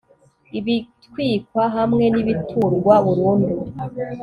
ibitwikwa 0.59 1.63
hamwe 1.75 2.03
n'ibiturwa 2.13 2.95
burundu 3.05 3.53